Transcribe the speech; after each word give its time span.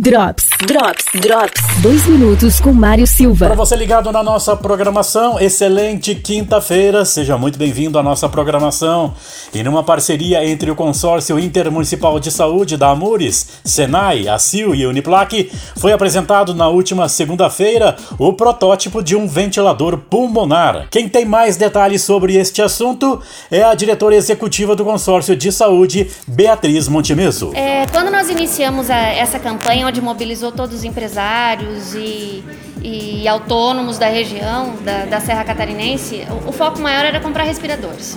Drops, 0.00 0.46
Drops, 0.64 1.06
Drops. 1.20 1.60
Dois 1.82 2.06
minutos 2.06 2.60
com 2.60 2.72
Mário 2.72 3.04
Silva. 3.04 3.46
Para 3.46 3.56
você 3.56 3.74
ligado 3.74 4.12
na 4.12 4.22
nossa 4.22 4.54
programação, 4.54 5.40
excelente 5.40 6.14
quinta-feira. 6.14 7.04
Seja 7.04 7.36
muito 7.36 7.58
bem-vindo 7.58 7.98
à 7.98 8.02
nossa 8.02 8.28
programação. 8.28 9.12
E 9.52 9.60
numa 9.64 9.82
parceria 9.82 10.44
entre 10.48 10.70
o 10.70 10.76
Consórcio 10.76 11.36
Intermunicipal 11.36 12.20
de 12.20 12.30
Saúde 12.30 12.76
da 12.76 12.90
Amures, 12.90 13.60
Senai, 13.64 14.28
ACIL 14.28 14.72
e 14.72 14.86
Uniplac, 14.86 15.50
foi 15.76 15.92
apresentado 15.92 16.54
na 16.54 16.68
última 16.68 17.08
segunda-feira 17.08 17.96
o 18.20 18.32
protótipo 18.32 19.02
de 19.02 19.16
um 19.16 19.26
ventilador 19.26 19.98
pulmonar. 19.98 20.86
Quem 20.92 21.08
tem 21.08 21.24
mais 21.24 21.56
detalhes 21.56 22.02
sobre 22.02 22.36
este 22.36 22.62
assunto 22.62 23.20
é 23.50 23.64
a 23.64 23.74
diretora 23.74 24.14
executiva 24.14 24.76
do 24.76 24.84
Consórcio 24.84 25.34
de 25.34 25.50
Saúde, 25.50 26.08
Beatriz 26.26 26.86
Montemeso. 26.86 27.50
É, 27.54 27.84
quando 27.86 28.12
nós 28.12 28.30
iniciamos 28.30 28.90
a, 28.90 28.96
essa 28.96 29.40
campanha, 29.40 29.87
onde 29.88 30.00
mobilizou 30.00 30.52
todos 30.52 30.76
os 30.76 30.84
empresários 30.84 31.94
e, 31.94 32.44
e 32.82 33.26
autônomos 33.26 33.98
da 33.98 34.06
região, 34.06 34.76
da, 34.84 35.06
da 35.06 35.20
Serra 35.20 35.44
Catarinense, 35.44 36.26
o, 36.30 36.50
o, 36.50 36.52
foco 36.52 36.78
maior 36.78 37.04
era 37.04 37.20
comprar 37.20 37.44
respiradores. 37.44 38.16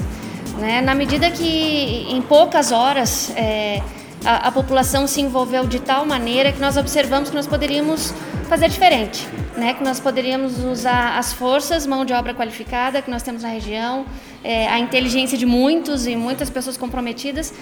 Né? 0.58 0.82
Na 0.82 0.94
medida 0.94 1.32
que 1.32 2.08
em 2.10 2.22
poucas 2.22 2.72
horas 2.72 3.32
é, 3.36 3.82
a, 4.26 4.50
a, 4.50 4.52
população 4.52 5.08
se 5.08 5.22
envolveu 5.22 5.66
de 5.66 5.80
tal 5.80 6.06
maneira 6.06 6.52
que 6.52 6.60
nós 6.60 6.76
observamos 6.76 7.30
que 7.30 7.36
nós 7.36 7.48
poderíamos 7.48 8.14
fazer 8.50 8.68
diferente, 8.68 9.26
né? 9.56 9.74
que 9.74 9.84
nós 9.84 10.00
poderíamos 10.00 10.62
usar 10.64 11.18
as 11.18 11.32
forças, 11.32 11.88
mão 11.88 12.04
de 12.04 12.12
obra 12.12 12.34
qualificada 12.34 13.02
que 13.02 13.10
nós 13.10 13.24
temos 13.24 13.44
na 13.44 13.50
região, 13.50 14.06
é, 14.44 14.68
a 14.68 14.78
inteligência 14.78 15.38
de 15.38 15.46
muitos 15.46 16.06
e 16.06 16.18
muitas 16.18 16.50
pessoas 16.50 16.76
comprometidas 16.76 17.54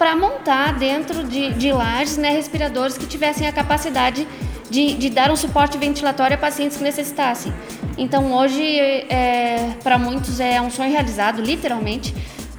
para 0.00 0.16
montar 0.16 0.78
dentro 0.78 1.22
de, 1.22 1.52
de 1.52 1.70
lajes 1.70 2.16
né, 2.16 2.30
respiradores 2.30 2.96
que 2.96 3.04
tivessem 3.04 3.46
a 3.46 3.52
capacidade 3.52 4.26
de, 4.70 4.94
de, 4.94 5.10
dar 5.10 5.30
um 5.30 5.36
suporte 5.36 5.76
ventilatório 5.76 6.36
a 6.36 6.38
pacientes 6.38 6.78
que 6.78 6.82
necessitassem. 6.82 7.52
Então, 7.98 8.32
hoje, 8.32 8.64
é, 8.64 9.74
para 9.82 9.98
muitos, 9.98 10.40
é 10.40 10.58
um 10.58 10.70
sonho 10.70 10.90
realizado, 10.90 11.42
literalmente, 11.42 12.14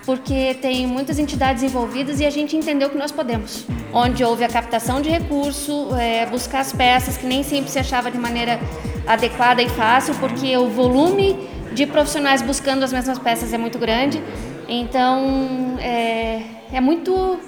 porque 0.05 0.53
tem 0.61 0.85
muitas 0.85 1.17
entidades 1.17 1.63
envolvidas 1.63 2.19
e 2.19 2.27
a 2.27 2.29
gente 2.29 2.55
entendeu 2.55 2.91
que 2.91 2.97
nós 2.97 3.11
podemos. 3.11 3.65
Onde 3.91 4.23
houve 4.23 4.43
a 4.43 4.47
captação 4.47 5.01
de 5.01 5.09
recurso, 5.09 5.95
é, 5.95 6.27
buscar 6.27 6.59
as 6.59 6.71
peças 6.71 7.17
que 7.17 7.25
nem 7.25 7.41
sempre 7.41 7.71
se 7.71 7.79
achava 7.79 8.11
de 8.11 8.19
maneira 8.19 8.59
adequada 9.07 9.63
e 9.63 9.69
fácil, 9.69 10.13
porque 10.19 10.55
o 10.55 10.69
volume 10.69 11.49
de 11.73 11.85
profissionais 11.85 12.41
buscando 12.41 12.83
as 12.83 12.91
mesmas 12.91 13.19
peças 13.19 13.53
é 13.53 13.57
muito 13.57 13.77
grande. 13.77 14.21
Então, 14.67 15.77
é, 15.79 16.43
é 16.71 16.81
muito 16.81 17.39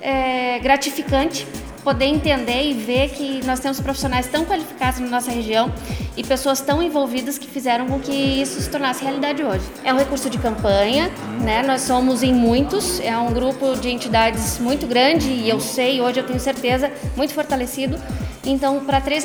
é, 0.00 0.58
gratificante 0.58 1.46
poder 1.84 2.06
entender 2.06 2.64
e 2.64 2.72
ver 2.72 3.10
que 3.10 3.44
nós 3.44 3.60
temos 3.60 3.78
profissionais 3.78 4.26
tão 4.26 4.44
qualificados 4.46 4.98
na 5.00 5.06
nossa 5.06 5.30
região 5.30 5.70
e 6.16 6.24
pessoas 6.24 6.60
tão 6.62 6.82
envolvidas 6.82 7.36
que 7.36 7.46
fizeram 7.46 7.86
com 7.86 8.00
que 8.00 8.10
isso 8.10 8.60
se 8.60 8.70
tornasse 8.70 9.04
realidade 9.04 9.44
hoje. 9.44 9.64
É 9.84 9.92
um 9.92 9.98
recurso 9.98 10.30
de 10.30 10.38
campanha, 10.38 11.10
né? 11.42 11.62
Nós 11.62 11.82
somos 11.82 12.22
em 12.22 12.32
muitos, 12.32 13.00
é 13.00 13.16
um 13.18 13.32
grupo 13.32 13.76
de 13.76 13.90
entidades 13.90 14.58
muito 14.58 14.86
grande 14.86 15.28
e 15.28 15.48
eu 15.48 15.60
sei, 15.60 16.00
hoje 16.00 16.20
eu 16.20 16.26
tenho 16.26 16.40
certeza, 16.40 16.90
muito 17.14 17.34
fortalecido. 17.34 17.98
Então, 18.46 18.84
para 18.84 19.00
três 19.00 19.24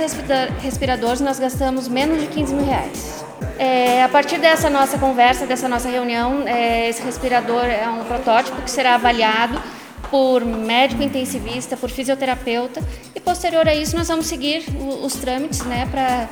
respiradores, 0.62 1.22
nós 1.22 1.40
gastamos 1.40 1.88
menos 1.88 2.22
de 2.22 2.28
15 2.28 2.54
mil 2.54 2.66
reais. 2.66 3.29
É, 3.58 4.04
a 4.04 4.10
partir 4.10 4.38
dessa 4.38 4.70
nossa 4.70 4.98
conversa, 4.98 5.46
dessa 5.46 5.68
nossa 5.68 5.90
reunião, 5.90 6.48
é, 6.48 6.90
esse 6.90 7.02
respirador 7.02 7.66
é 7.66 7.90
um 7.90 8.04
protótipo 8.06 8.62
que 8.62 8.72
será 8.72 8.96
avaliado 8.96 9.62
por 10.10 10.44
médico 10.44 11.04
intensivista, 11.04 11.78
por 11.78 11.90
fisioterapeuta 11.90 12.82
e 13.14 13.20
posterior 13.20 13.68
a 13.68 13.76
isso 13.76 13.96
nós 13.96 14.08
vamos 14.08 14.26
seguir 14.26 14.64
os, 14.80 15.14
os 15.14 15.22
trâmites 15.22 15.64
né, 15.66 15.88
para 15.92 16.28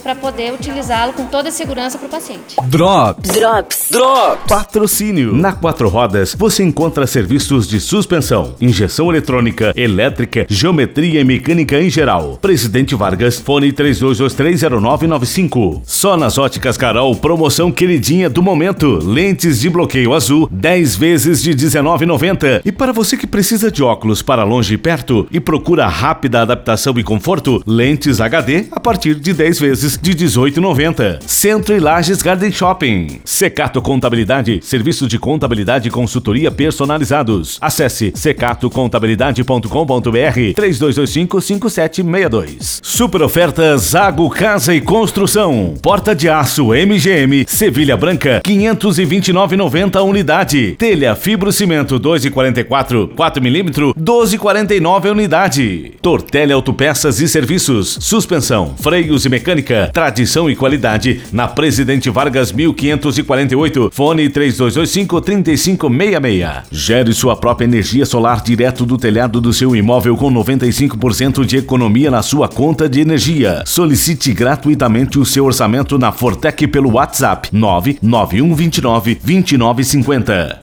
para 0.00 0.14
poder 0.14 0.52
utilizá-lo 0.52 1.12
com 1.12 1.26
toda 1.26 1.48
a 1.48 1.52
segurança 1.52 1.98
para 1.98 2.06
o 2.06 2.10
paciente. 2.10 2.56
Drops. 2.64 3.30
Drops. 3.30 3.88
Drops. 3.90 4.44
Patrocínio. 4.48 5.34
Na 5.34 5.52
Quatro 5.52 5.88
Rodas 5.88 6.34
você 6.36 6.62
encontra 6.62 7.06
serviços 7.06 7.68
de 7.68 7.80
suspensão, 7.80 8.54
injeção 8.60 9.10
eletrônica, 9.10 9.72
elétrica, 9.76 10.46
geometria 10.48 11.20
e 11.20 11.24
mecânica 11.24 11.80
em 11.80 11.90
geral. 11.90 12.38
Presidente 12.40 12.94
Vargas, 12.94 13.38
fone 13.38 13.72
32230995. 13.72 15.82
Só 15.84 16.16
nas 16.16 16.38
óticas 16.38 16.76
Carol, 16.76 17.14
promoção 17.16 17.70
queridinha 17.70 18.30
do 18.30 18.42
momento. 18.42 18.98
Lentes 19.02 19.60
de 19.60 19.70
bloqueio 19.70 20.14
azul, 20.14 20.48
10 20.50 20.96
vezes 20.96 21.42
de 21.42 21.54
19,90. 21.54 22.62
E 22.64 22.72
para 22.72 22.92
você 22.92 23.16
que 23.16 23.26
precisa 23.26 23.70
de 23.70 23.82
óculos 23.82 24.22
para 24.22 24.44
longe 24.44 24.74
e 24.74 24.78
perto 24.78 25.26
e 25.30 25.40
procura 25.40 25.86
rápida 25.86 26.42
adaptação 26.42 26.94
e 26.98 27.02
conforto, 27.02 27.62
lentes 27.66 28.20
HD 28.20 28.66
a 28.70 28.80
partir 28.80 29.14
de 29.14 29.32
10 29.32 29.60
vezes 29.60 29.89
vezes 29.90 29.98
de 30.00 30.14
18,90. 30.14 31.18
Centro 31.26 31.74
e 31.74 31.80
Lages 31.80 32.22
Garden 32.22 32.52
Shopping. 32.52 33.20
Secato 33.24 33.82
Contabilidade, 33.82 34.60
serviços 34.62 35.08
de 35.08 35.18
contabilidade 35.18 35.88
e 35.88 35.90
consultoria 35.90 36.48
personalizados. 36.50 37.58
Acesse 37.60 38.10
secatocontabilidade.com.br 38.14 40.54
32255762. 40.56 42.80
Super 42.82 43.20
ofertas 43.22 43.82
Zago 43.82 44.28
Casa 44.30 44.74
e 44.74 44.80
Construção. 44.80 45.74
Porta 45.82 46.14
de 46.14 46.26
aço 46.28 46.72
MGM, 46.72 47.44
Sevilha 47.48 47.96
Branca, 47.96 48.40
529,90 48.44 50.04
unidade. 50.04 50.76
Telha 50.78 51.16
fibrocimento 51.16 51.98
2,44, 51.98 53.08
4 53.14 53.42
mm, 53.42 53.94
12,49 53.98 55.10
unidade. 55.10 55.94
Tortelli 56.02 56.52
Autopeças 56.52 57.20
e 57.20 57.28
Serviços, 57.28 57.96
suspensão, 58.00 58.74
freios 58.76 59.24
e 59.24 59.28
mecânica 59.28 59.79
tradição 59.88 60.50
e 60.50 60.56
qualidade 60.56 61.22
na 61.32 61.48
Presidente 61.48 62.10
Vargas 62.10 62.52
1548, 62.52 63.90
fone 63.92 64.28
3225 64.28 65.20
3566. 65.20 66.48
Gere 66.70 67.12
sua 67.12 67.36
própria 67.36 67.64
energia 67.64 68.04
solar 68.04 68.42
direto 68.42 68.84
do 68.84 68.96
telhado 68.96 69.40
do 69.40 69.52
seu 69.52 69.74
imóvel 69.74 70.16
com 70.16 70.32
95% 70.32 71.44
de 71.44 71.56
economia 71.56 72.10
na 72.10 72.22
sua 72.22 72.48
conta 72.48 72.88
de 72.88 73.00
energia. 73.00 73.62
Solicite 73.66 74.32
gratuitamente 74.32 75.18
o 75.18 75.24
seu 75.24 75.44
orçamento 75.44 75.98
na 75.98 76.12
Fortec 76.12 76.66
pelo 76.66 76.94
WhatsApp 76.94 77.48
99129 77.52 79.14
2950. 79.14 80.58